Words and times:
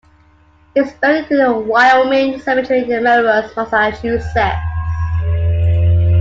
He 0.73 0.79
is 0.81 0.91
buried 0.93 1.29
in 1.29 1.37
the 1.37 1.53
Wyoming 1.53 2.39
Cemetery 2.39 2.89
in 2.89 3.03
Melrose, 3.03 3.55
Massachusetts. 3.55 4.55